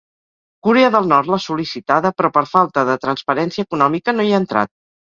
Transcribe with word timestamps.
Corea 0.67 0.89
del 0.95 1.09
Nord 1.11 1.29
l'ha 1.33 1.39
sol·licitada, 1.43 2.13
però 2.21 2.33
per 2.39 2.45
falta 2.57 2.89
de 2.91 2.99
transparència 3.07 3.71
econòmica 3.71 4.21
no 4.21 4.29
hi 4.31 4.37
ha 4.39 4.45
entrat. 4.47 4.79